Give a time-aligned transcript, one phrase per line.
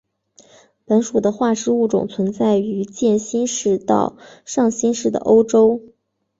[0.83, 5.79] 本属的化石物种存在于渐新世到上新世的欧洲。